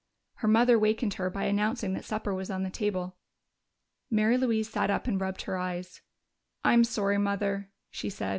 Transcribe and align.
Her 0.37 0.47
mother 0.47 0.79
wakened 0.79 1.13
her 1.13 1.29
by 1.29 1.43
announcing 1.43 1.93
that 1.93 2.05
supper 2.05 2.33
was 2.33 2.49
on 2.49 2.63
the 2.63 2.71
table. 2.71 3.17
Mary 4.09 4.35
Louise 4.35 4.67
sat 4.67 4.89
up 4.89 5.05
and 5.07 5.21
rubbed 5.21 5.43
her 5.43 5.57
eyes. 5.59 6.01
"I'm 6.63 6.83
sorry, 6.83 7.19
Mother," 7.19 7.69
she 7.91 8.09
said. 8.09 8.29